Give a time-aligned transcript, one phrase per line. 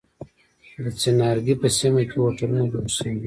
[0.83, 3.19] د څنارګی په سیمه کی هوټلونه جوړ شوی دی.